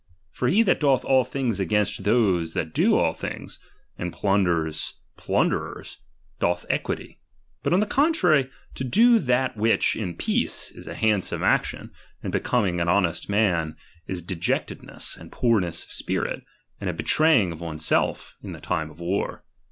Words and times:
For 0.31 0.47
he 0.47 0.63
that 0.63 0.79
doth 0.79 1.05
all 1.05 1.23
things 1.23 1.59
against. 1.59 2.05
those 2.05 2.53
that 2.55 2.73
do 2.73 2.97
all 2.97 3.13
things, 3.13 3.59
and 3.99 4.11
plunders 4.11 4.95
plunderers, 5.15 5.99
doth 6.39 6.65
equity. 6.71 7.19
contrary, 7.63 8.45
lo 8.79 8.87
do 8.89 9.19
that 9.19 9.55
which 9.55 9.95
in 9.95 10.15
peace 10.15 10.71
is 10.71 10.87
a 10.87 10.95
handsome 10.95 11.43
\ 11.43 11.43
action, 11.43 11.91
and 12.23 12.33
becoming 12.33 12.81
an 12.81 12.89
honest 12.89 13.29
man, 13.29 13.75
is 14.07 14.23
dejectedncss 14.23 15.19
and 15.19 15.31
poor' 15.31 15.63
IS 15.63 15.83
of 15.83 15.91
spirit, 15.91 16.41
and 16.79 16.89
a 16.89 16.93
betraying 16.93 17.51
of 17.51 17.61
one's 17.61 17.85
self, 17.85 18.37
in 18.41 18.53
the 18.53 18.59
time 18.59 18.89
of 18.89 18.99
war. 18.99 19.43